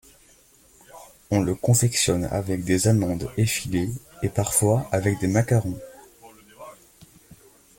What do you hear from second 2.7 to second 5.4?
amandes effilées et parfois avec des